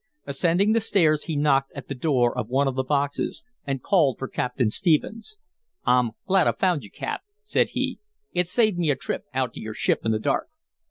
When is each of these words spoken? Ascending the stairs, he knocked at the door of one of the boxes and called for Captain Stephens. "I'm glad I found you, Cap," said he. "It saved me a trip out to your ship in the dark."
Ascending 0.25 0.71
the 0.71 0.81
stairs, 0.81 1.25
he 1.25 1.35
knocked 1.35 1.71
at 1.75 1.87
the 1.87 1.93
door 1.93 2.35
of 2.35 2.47
one 2.49 2.67
of 2.67 2.73
the 2.73 2.81
boxes 2.83 3.43
and 3.67 3.83
called 3.83 4.17
for 4.17 4.27
Captain 4.27 4.71
Stephens. 4.71 5.37
"I'm 5.85 6.13
glad 6.25 6.47
I 6.47 6.53
found 6.53 6.83
you, 6.83 6.89
Cap," 6.89 7.21
said 7.43 7.69
he. 7.73 7.99
"It 8.33 8.47
saved 8.47 8.79
me 8.79 8.89
a 8.89 8.95
trip 8.95 9.25
out 9.31 9.53
to 9.53 9.59
your 9.59 9.75
ship 9.75 9.99
in 10.03 10.11
the 10.11 10.17
dark." 10.17 10.47